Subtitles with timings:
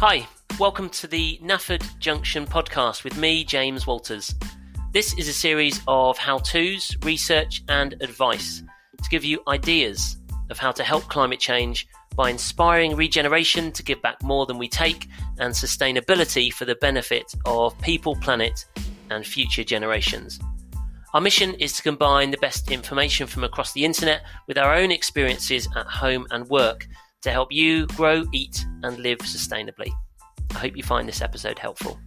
[0.00, 0.28] Hi,
[0.60, 4.32] welcome to the Nafford Junction podcast with me, James Walters.
[4.92, 8.62] This is a series of how to's, research, and advice
[9.02, 10.18] to give you ideas
[10.50, 14.68] of how to help climate change by inspiring regeneration to give back more than we
[14.68, 15.08] take
[15.40, 18.66] and sustainability for the benefit of people, planet,
[19.10, 20.38] and future generations.
[21.12, 24.92] Our mission is to combine the best information from across the internet with our own
[24.92, 26.86] experiences at home and work
[27.22, 29.90] to help you grow, eat, and live sustainably.
[30.54, 31.98] I hope you find this episode helpful.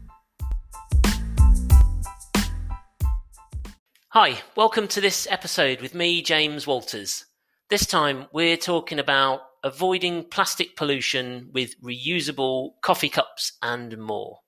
[4.09, 7.25] Hi, welcome to this episode with me, James Walters.
[7.69, 14.39] This time we're talking about avoiding plastic pollution with reusable coffee cups and more.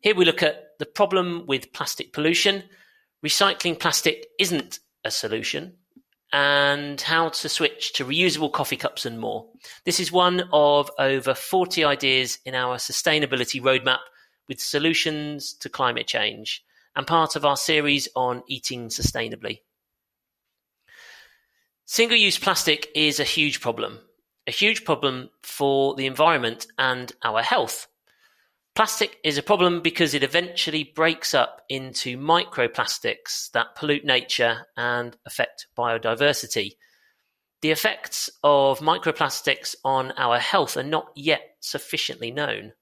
[0.00, 2.64] Here we look at the problem with plastic pollution.
[3.24, 5.76] Recycling plastic isn't a solution,
[6.34, 9.46] and how to switch to reusable coffee cups and more.
[9.84, 14.00] This is one of over 40 ideas in our sustainability roadmap
[14.48, 16.64] with solutions to climate change
[16.96, 19.60] and part of our series on eating sustainably.
[21.84, 24.00] Single use plastic is a huge problem,
[24.48, 27.86] a huge problem for the environment and our health.
[28.74, 35.16] Plastic is a problem because it eventually breaks up into microplastics that pollute nature and
[35.24, 36.72] affect biodiversity.
[37.62, 42.72] The effects of microplastics on our health are not yet sufficiently known.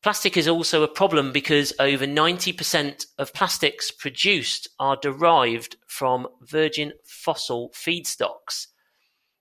[0.00, 6.92] Plastic is also a problem because over 90% of plastics produced are derived from virgin
[7.04, 8.68] fossil feedstocks.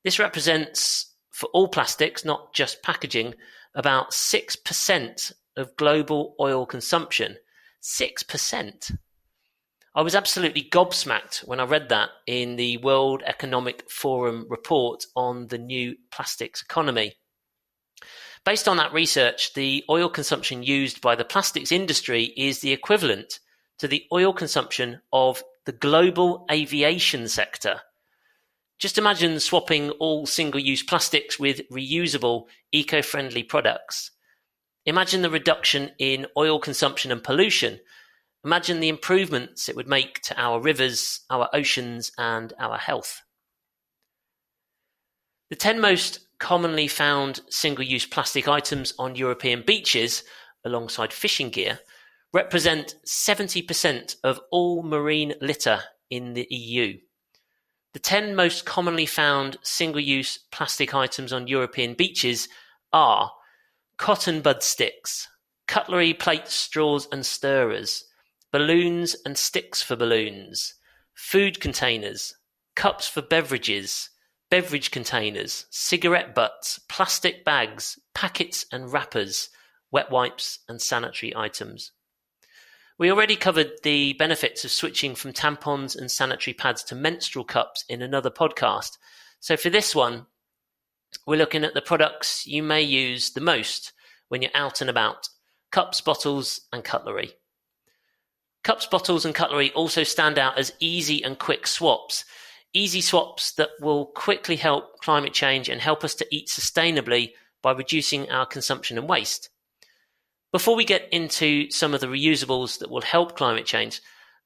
[0.03, 3.35] This represents, for all plastics, not just packaging,
[3.75, 7.37] about 6% of global oil consumption.
[7.81, 8.97] 6%.
[9.95, 15.47] I was absolutely gobsmacked when I read that in the World Economic Forum report on
[15.47, 17.13] the new plastics economy.
[18.43, 23.39] Based on that research, the oil consumption used by the plastics industry is the equivalent
[23.77, 27.81] to the oil consumption of the global aviation sector.
[28.79, 34.11] Just imagine swapping all single use plastics with reusable, eco friendly products.
[34.85, 37.79] Imagine the reduction in oil consumption and pollution.
[38.43, 43.21] Imagine the improvements it would make to our rivers, our oceans, and our health.
[45.49, 50.23] The 10 most commonly found single use plastic items on European beaches,
[50.65, 51.79] alongside fishing gear,
[52.33, 56.97] represent 70% of all marine litter in the EU.
[57.93, 62.49] The 10 most commonly found single use plastic items on European beaches
[62.91, 63.31] are
[63.97, 65.27] cotton bud sticks,
[65.67, 68.05] cutlery, plates, straws and stirrers,
[68.51, 70.75] balloons and sticks for balloons,
[71.13, 72.35] food containers,
[72.75, 74.09] cups for beverages,
[74.49, 79.49] beverage containers, cigarette butts, plastic bags, packets and wrappers,
[79.91, 81.91] wet wipes and sanitary items.
[82.99, 87.83] We already covered the benefits of switching from tampons and sanitary pads to menstrual cups
[87.89, 88.97] in another podcast.
[89.39, 90.27] So for this one,
[91.25, 93.93] we're looking at the products you may use the most
[94.29, 95.29] when you're out and about
[95.71, 97.33] cups, bottles, and cutlery.
[98.63, 102.23] Cups, bottles, and cutlery also stand out as easy and quick swaps.
[102.73, 107.31] Easy swaps that will quickly help climate change and help us to eat sustainably
[107.61, 109.49] by reducing our consumption and waste.
[110.51, 114.01] Before we get into some of the reusables that will help climate change,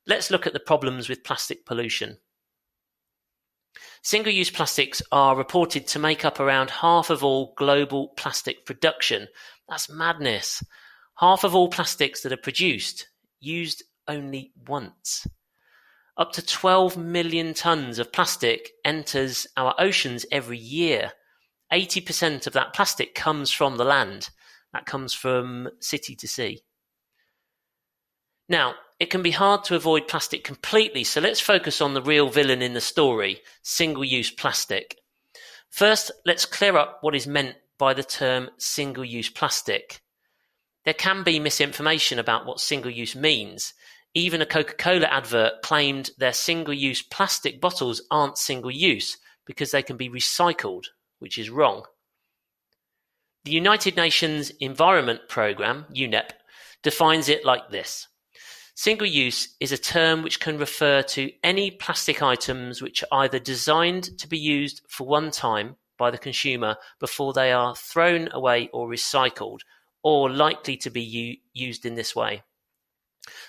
[0.07, 2.17] let's look at the problems with plastic pollution.
[4.07, 9.27] Single use plastics are reported to make up around half of all global plastic production.
[9.67, 10.63] That's madness.
[11.17, 13.09] Half of all plastics that are produced
[13.41, 15.27] used only once.
[16.15, 21.11] Up to 12 million tons of plastic enters our oceans every year.
[21.73, 24.29] 80% of that plastic comes from the land.
[24.71, 26.61] That comes from city to sea.
[28.47, 32.29] Now, it can be hard to avoid plastic completely, so let's focus on the real
[32.29, 34.97] villain in the story single use plastic.
[35.69, 40.01] First, let's clear up what is meant by the term single use plastic.
[40.83, 43.73] There can be misinformation about what single use means.
[44.15, 49.71] Even a Coca Cola advert claimed their single use plastic bottles aren't single use because
[49.71, 50.85] they can be recycled,
[51.19, 51.83] which is wrong.
[53.43, 56.31] The United Nations Environment Programme, UNEP,
[56.81, 58.07] defines it like this
[58.77, 63.39] Single use is a term which can refer to any plastic items which are either
[63.39, 68.69] designed to be used for one time by the consumer before they are thrown away
[68.71, 69.61] or recycled,
[70.03, 72.43] or likely to be u- used in this way.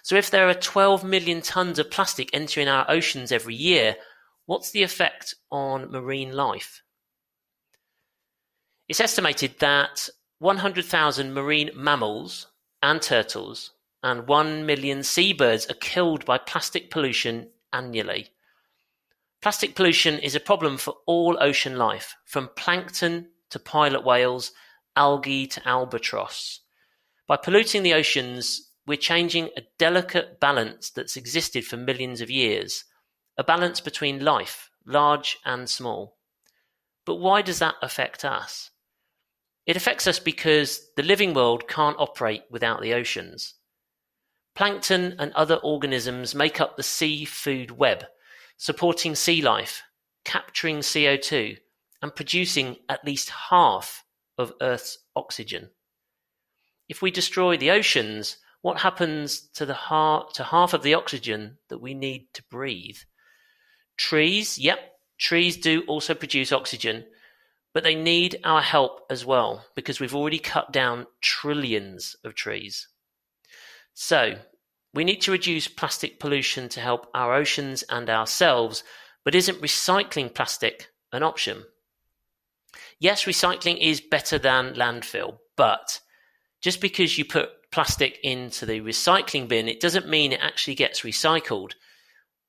[0.02, 3.96] So, if there are 12 million tons of plastic entering our oceans every year,
[4.46, 6.82] what's the effect on marine life?
[8.88, 10.08] It's estimated that
[10.38, 12.46] one hundred thousand marine mammals
[12.82, 13.72] and turtles
[14.02, 18.28] and one million seabirds are killed by plastic pollution annually.
[19.40, 24.52] Plastic pollution is a problem for all ocean life, from plankton to pilot whales,
[24.96, 26.60] algae to albatross.
[27.26, 32.84] By polluting the oceans, we're changing a delicate balance that's existed for millions of years,
[33.36, 36.16] a balance between life, large and small.
[37.04, 38.70] But why does that affect us?
[39.66, 43.54] It affects us because the living world can't operate without the oceans.
[44.58, 48.04] Plankton and other organisms make up the sea food web,
[48.56, 49.84] supporting sea life,
[50.24, 51.58] capturing CO2,
[52.02, 54.02] and producing at least half
[54.36, 55.70] of Earth's oxygen.
[56.88, 59.74] If we destroy the oceans, what happens to the
[60.34, 62.98] to half of the oxygen that we need to breathe?
[63.96, 64.80] Trees, yep,
[65.18, 67.04] trees do also produce oxygen,
[67.72, 72.88] but they need our help as well because we've already cut down trillions of trees.
[74.00, 74.36] So,
[74.94, 78.84] we need to reduce plastic pollution to help our oceans and ourselves,
[79.24, 81.64] but isn't recycling plastic an option?
[83.00, 85.98] Yes, recycling is better than landfill, but
[86.60, 91.00] just because you put plastic into the recycling bin, it doesn't mean it actually gets
[91.00, 91.72] recycled.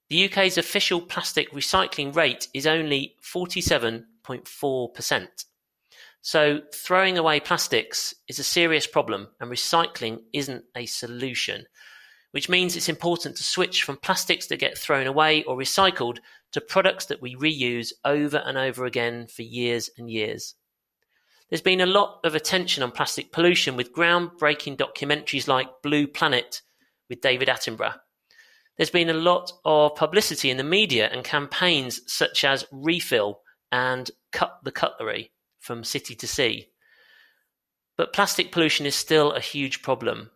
[0.10, 5.46] The UK's official plastic recycling rate is only 47 0.4%.
[6.22, 11.66] So throwing away plastics is a serious problem and recycling isn't a solution,
[12.32, 16.20] which means it's important to switch from plastics that get thrown away or recycled
[16.52, 20.56] to products that we reuse over and over again for years and years.
[21.50, 26.62] There's been a lot of attention on plastic pollution with groundbreaking documentaries like Blue Planet
[27.10, 27.96] with David Attenborough.
[28.78, 34.12] There's been a lot of publicity in the media and campaigns such as Refill and
[34.32, 36.68] cut the cutlery from city to sea.
[37.98, 40.32] But plastic pollution is still a huge problem.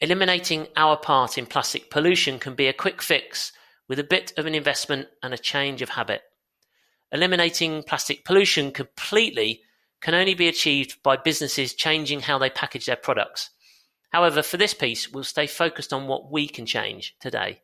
[0.00, 3.52] Eliminating our part in plastic pollution can be a quick fix
[3.88, 6.22] with a bit of an investment and a change of habit.
[7.12, 9.62] Eliminating plastic pollution completely
[10.00, 13.50] can only be achieved by businesses changing how they package their products.
[14.10, 17.60] However, for this piece, we'll stay focused on what we can change today.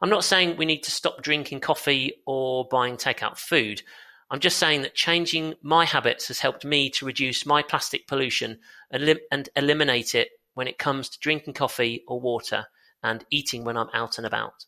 [0.00, 3.82] I'm not saying we need to stop drinking coffee or buying takeout food.
[4.30, 8.58] I'm just saying that changing my habits has helped me to reduce my plastic pollution
[8.90, 12.66] and, lim- and eliminate it when it comes to drinking coffee or water
[13.02, 14.66] and eating when I'm out and about.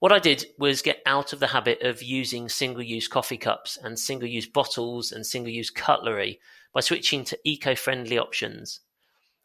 [0.00, 3.78] What I did was get out of the habit of using single use coffee cups
[3.82, 6.40] and single use bottles and single use cutlery
[6.74, 8.80] by switching to eco friendly options.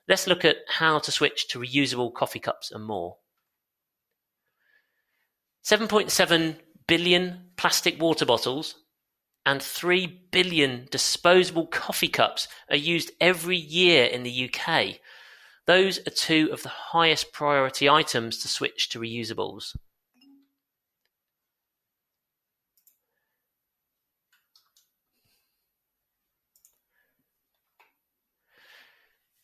[0.09, 3.17] Let's look at how to switch to reusable coffee cups and more.
[5.63, 6.57] 7.7
[6.89, 8.73] billion plastic water bottles
[9.45, 14.99] and 3 billion disposable coffee cups are used every year in the UK.
[15.67, 19.75] Those are two of the highest priority items to switch to reusables.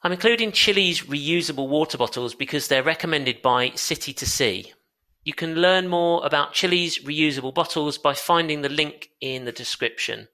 [0.01, 4.73] I'm including Chilly's reusable water bottles because they're recommended by City to Sea,
[5.25, 10.27] you can learn more about Chilly's reusable bottles by finding the link in the description.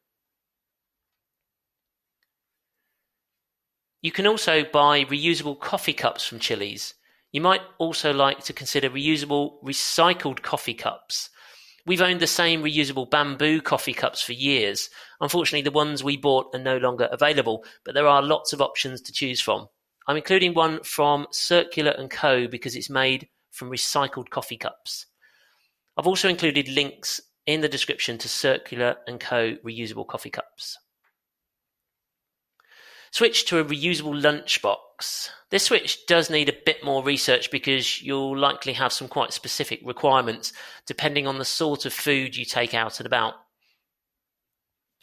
[4.02, 6.94] You can also buy reusable coffee cups from Chilly's.
[7.32, 11.30] You might also like to consider reusable recycled coffee cups.
[11.86, 14.90] We've owned the same reusable bamboo coffee cups for years.
[15.22, 19.00] Unfortunately, the ones we bought are no longer available, but there are lots of options
[19.02, 19.70] to choose from.
[20.06, 25.06] I'm including one from Circular & Co because it's made from recycled coffee cups.
[25.98, 30.78] I've also included links in the description to Circular & Co reusable coffee cups.
[33.12, 35.30] Switch to a reusable lunchbox.
[35.50, 39.82] This switch does need a bit more research because you'll likely have some quite specific
[39.84, 40.54] requirements
[40.88, 43.34] depending on the sort of food you take out and about.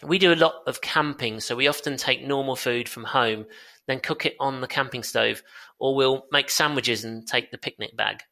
[0.03, 3.47] We do a lot of camping, so we often take normal food from home,
[3.89, 5.43] then cook it on the camping stove,
[5.79, 8.23] or we'll make sandwiches and take the picnic bag.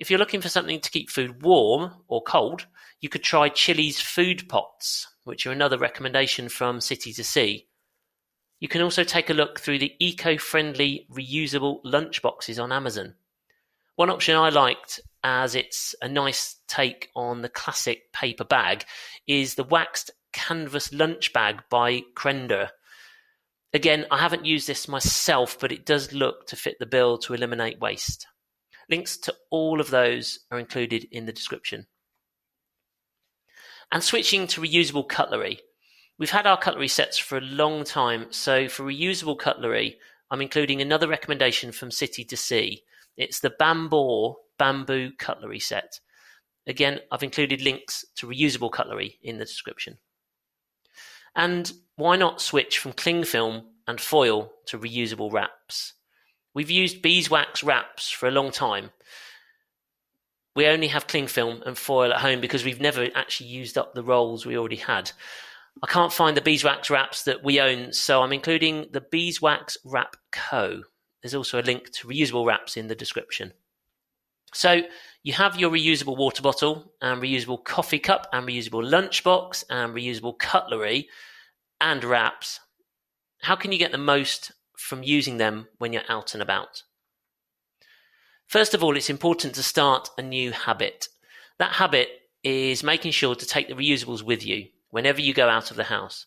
[0.00, 2.66] If you're looking for something to keep food warm or cold,
[3.02, 7.66] you could try Chilly's food pots, which are another recommendation from City to Sea.
[8.60, 13.14] You can also take a look through the eco-friendly reusable lunch boxes on Amazon.
[13.96, 18.84] One option I liked, as it's a nice take on the classic paper bag,
[19.26, 22.70] is the waxed canvas lunch bag by Crendor.
[23.74, 27.34] Again, I haven't used this myself, but it does look to fit the bill to
[27.34, 28.26] eliminate waste.
[28.90, 31.86] Links to all of those are included in the description.
[33.92, 35.60] And switching to reusable cutlery.
[36.18, 39.98] We've had our cutlery sets for a long time, so for reusable cutlery,
[40.30, 42.82] I'm including another recommendation from City to Sea.
[43.16, 45.98] It's the Bamboo bamboo cutlery set.
[46.66, 49.96] Again, I've included links to reusable cutlery in the description.
[51.34, 55.94] And why not switch from cling film and foil to reusable wraps?
[56.54, 58.90] We've used beeswax wraps for a long time.
[60.56, 63.94] We only have cling film and foil at home because we've never actually used up
[63.94, 65.12] the rolls we already had.
[65.82, 70.16] I can't find the beeswax wraps that we own, so I'm including the Beeswax Wrap
[70.32, 70.82] Co.
[71.22, 73.52] There's also a link to reusable wraps in the description.
[74.52, 74.82] So
[75.22, 80.38] you have your reusable water bottle and reusable coffee cup and reusable lunchbox and reusable
[80.38, 81.08] cutlery
[81.80, 82.58] and wraps.
[83.42, 86.82] How can you get the most from using them when you're out and about?
[88.46, 91.08] First of all, it's important to start a new habit.
[91.58, 92.08] That habit
[92.42, 95.84] is making sure to take the reusables with you whenever you go out of the
[95.84, 96.26] house.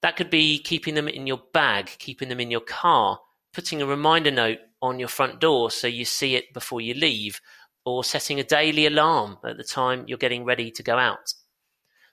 [0.00, 3.20] That could be keeping them in your bag, keeping them in your car,
[3.52, 7.40] putting a reminder note on your front door so you see it before you leave,
[7.84, 11.34] or setting a daily alarm at the time you're getting ready to go out.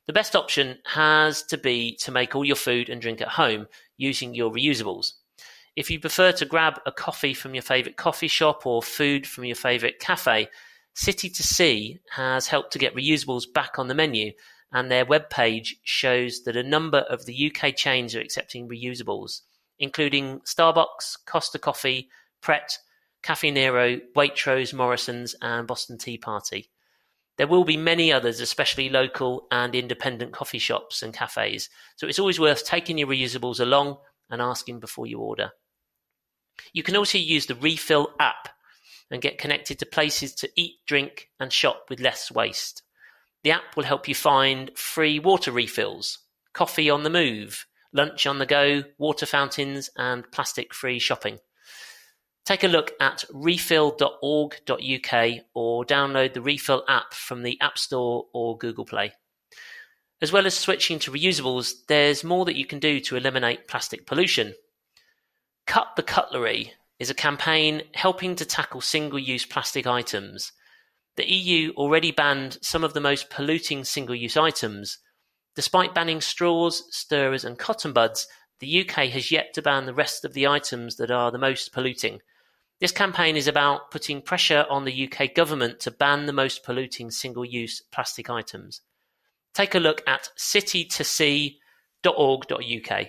[0.05, 3.67] The best option has to be to make all your food and drink at home
[3.97, 5.13] using your reusables.
[5.75, 9.45] If you prefer to grab a coffee from your favourite coffee shop or food from
[9.45, 10.49] your favourite cafe,
[10.93, 14.31] City to Sea has helped to get reusables back on the menu
[14.71, 19.41] and their web page shows that a number of the UK chains are accepting reusables,
[19.79, 22.09] including Starbucks, Costa Coffee,
[22.41, 22.77] Pret,
[23.23, 26.69] Cafe Nero, Waitrose, Morrison's, and Boston Tea Party.
[27.37, 32.19] There will be many others, especially local and independent coffee shops and cafes, so it's
[32.19, 33.97] always worth taking your reusables along
[34.29, 35.51] and asking before you order.
[36.73, 38.49] You can also use the Refill app
[39.11, 42.83] and get connected to places to eat, drink, and shop with less waste.
[43.43, 46.19] The app will help you find free water refills,
[46.53, 51.39] coffee on the move, lunch on the go, water fountains, and plastic free shopping.
[52.45, 54.09] Take a look at refill.org.uk
[55.53, 59.13] or download the Refill app from the App Store or Google Play.
[60.21, 64.05] As well as switching to reusables, there's more that you can do to eliminate plastic
[64.05, 64.53] pollution.
[65.65, 70.51] Cut the Cutlery is a campaign helping to tackle single use plastic items
[71.19, 74.99] the EU already banned some of the most polluting single-use items.
[75.53, 78.25] Despite banning straws, stirrers and cotton buds,
[78.61, 81.73] the UK has yet to ban the rest of the items that are the most
[81.73, 82.21] polluting.
[82.79, 87.11] This campaign is about putting pressure on the UK government to ban the most polluting
[87.11, 88.79] single-use plastic items.
[89.53, 93.07] Take a look at citytosea.org.uk.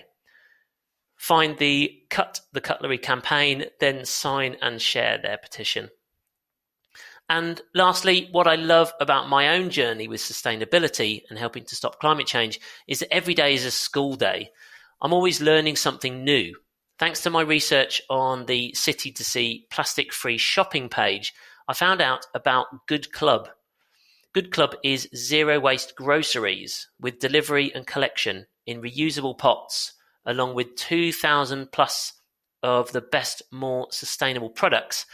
[1.17, 5.89] Find the Cut the Cutlery campaign, then sign and share their petition.
[7.29, 11.99] And lastly, what I love about my own journey with sustainability and helping to stop
[11.99, 14.49] climate change is that every day is a school day.
[15.01, 16.55] I'm always learning something new.
[16.99, 21.33] Thanks to my research on the City to Sea plastic free shopping page,
[21.67, 23.47] I found out about Good Club.
[24.33, 29.93] Good Club is zero waste groceries with delivery and collection in reusable pots,
[30.25, 32.13] along with 2,000 plus
[32.63, 35.05] of the best, more sustainable products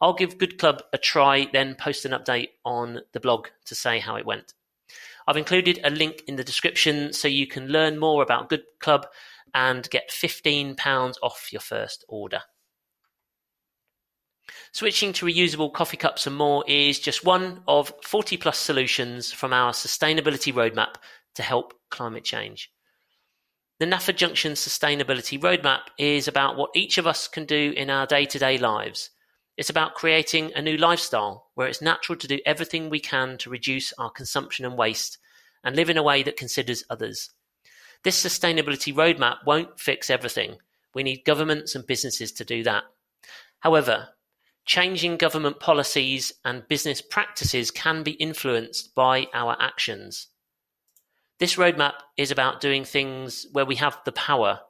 [0.00, 3.98] I'll give Good Club a try, then post an update on the blog to say
[3.98, 4.52] how it went.
[5.26, 9.06] I've included a link in the description so you can learn more about Good Club
[9.54, 12.42] and get £15 off your first order.
[14.72, 19.52] Switching to reusable coffee cups and more is just one of 40 plus solutions from
[19.52, 20.96] our sustainability roadmap
[21.34, 22.70] to help climate change.
[23.78, 28.06] The Nafford Junction Sustainability Roadmap is about what each of us can do in our
[28.06, 29.10] day to day lives
[29.56, 33.50] it's about creating a new lifestyle where it's natural to do everything we can to
[33.50, 35.18] reduce our consumption and waste
[35.64, 37.30] and live in a way that considers others.
[38.04, 40.58] This sustainability roadmap won't fix everything.
[40.94, 42.84] We need governments and businesses to do that.
[43.60, 44.08] However,
[44.66, 50.26] changing government policies and business practices can be influenced by our actions.
[51.38, 54.60] This roadmap is about doing things where we have the power,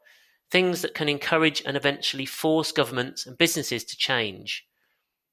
[0.50, 4.66] things that can encourage and eventually force governments and businesses to change.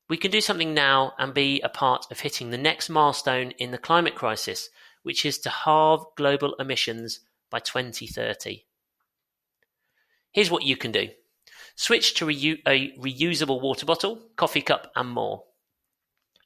[0.09, 3.71] We can do something now and be a part of hitting the next milestone in
[3.71, 4.69] the climate crisis,
[5.01, 8.65] which is to halve global emissions by 2030.
[10.31, 11.09] Here's what you can do.
[11.75, 15.43] Switch to reu- a reusable water bottle, coffee cup, and more.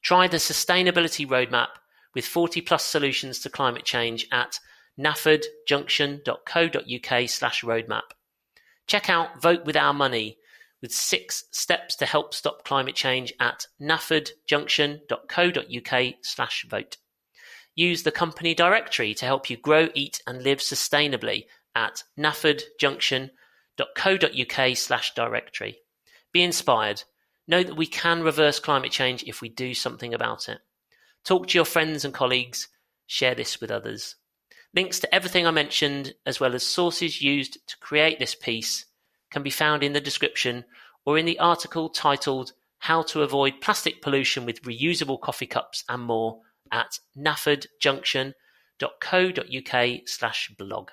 [0.02, 1.68] Try the sustainability roadmap
[2.14, 4.58] with 40 plus solutions to climate change at
[4.98, 8.04] naffordjunction.co.uk slash roadmap.
[8.86, 10.38] Check out Vote with Our Money
[10.80, 16.96] with six steps to help stop climate change at naffordjunction.co.uk slash vote.
[17.74, 23.30] Use the company directory to help you grow, eat and live sustainably at naffordjunction.co.uk
[24.74, 25.78] slash directory.
[26.32, 27.04] Be inspired.
[27.46, 30.58] Know that we can reverse climate change if we do something about it.
[31.24, 32.68] Talk to your friends and colleagues.
[33.06, 34.16] Share this with others.
[34.74, 38.84] Links to everything I mentioned, as well as sources used to create this piece,
[39.30, 40.64] can be found in the description
[41.04, 46.02] or in the article titled How to Avoid Plastic Pollution with Reusable Coffee Cups and
[46.02, 50.90] More at naffordjunction.co.uk slash blog.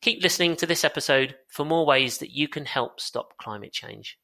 [0.00, 4.16] Keep listening to this episode for more ways that you can help stop climate change.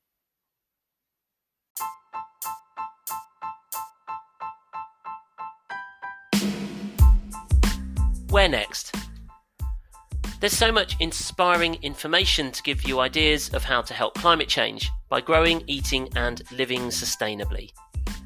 [8.31, 8.95] Where next?
[10.38, 14.93] There's so much inspiring information to give you ideas of how to help climate change
[15.09, 17.71] by growing, eating, and living sustainably.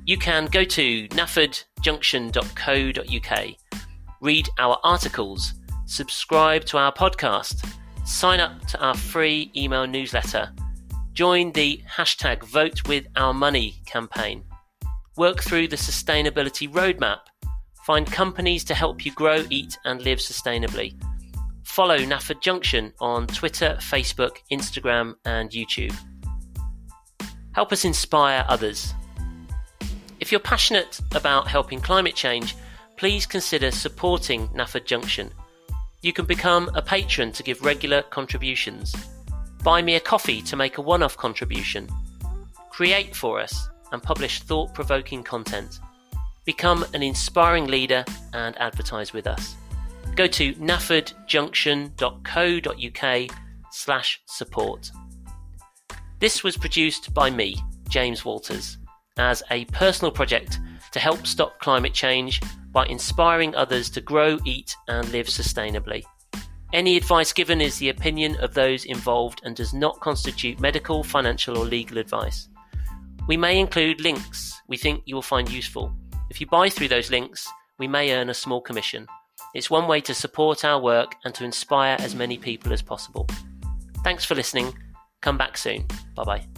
[0.05, 3.49] You can go to naffordjunction.co.uk,
[4.21, 5.55] read our articles,
[5.89, 7.67] subscribe to our podcast,
[8.05, 10.53] sign up to our free email newsletter,
[11.15, 14.45] join the hashtag Vote With Our Money campaign,
[15.17, 17.21] work through the sustainability roadmap,
[17.87, 20.95] find companies to help you grow, eat, and live sustainably
[21.65, 25.95] Follow Nafford Junction on Twitter, Facebook, Instagram, and YouTube.
[27.53, 28.95] Help us inspire others.
[30.21, 32.57] If you're passionate about helping climate change,
[32.97, 35.31] please consider supporting Nafford Junction.
[36.03, 38.95] You can become a patron to give regular contributions.
[39.63, 41.89] Buy me a coffee to make a one off contribution.
[42.71, 45.81] Create for us and publish thought provoking content.
[46.45, 49.57] Become an inspiring leader and advertise with us
[50.19, 53.37] go to naffordjunction.co.uk
[53.71, 54.91] slash support.
[56.19, 57.55] This was produced by me,
[57.89, 58.79] James Walters,
[59.17, 60.59] as a personal project
[60.91, 62.41] to help stop climate change
[62.73, 66.05] by inspiring others to grow, eat, and live sustainably.
[66.73, 71.57] Any advice given is the opinion of those involved and does not constitute medical, financial,
[71.57, 72.49] or legal advice.
[73.27, 75.93] We may include links we think you will find useful.
[76.31, 79.07] If you buy through those links, we may earn a small commission.
[79.55, 83.27] It's one way to support our work and to inspire as many people as possible.
[84.05, 84.75] Thanks for listening.
[85.23, 85.87] Come back soon.
[86.15, 86.58] Bye bye.